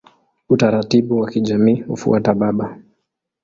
Utaratibu 0.49 1.17
wa 1.17 1.29
kijamii 1.29 1.81
hufuata 1.81 2.33
baba. 2.33 2.79